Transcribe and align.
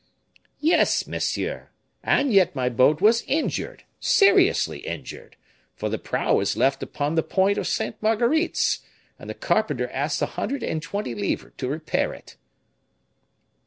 "Yes, 0.61 1.05
monsieur; 1.05 1.69
and 2.03 2.33
yet 2.33 2.55
my 2.55 2.69
boat 2.69 3.01
was 3.01 3.21
injured, 3.27 3.83
seriously 3.99 4.79
injured, 4.79 5.37
for 5.75 5.89
the 5.89 5.99
prow 5.99 6.39
is 6.39 6.57
left 6.57 6.81
upon 6.81 7.13
the 7.13 7.21
point 7.21 7.59
of 7.59 7.67
Sainte 7.67 8.01
Marguerite's, 8.01 8.79
and 9.19 9.29
the 9.29 9.35
carpenter 9.35 9.91
asks 9.91 10.19
a 10.23 10.33
hundred 10.41 10.63
and 10.63 10.81
twenty 10.81 11.13
livres 11.13 11.53
to 11.57 11.67
repair 11.69 12.13
it." 12.15 12.35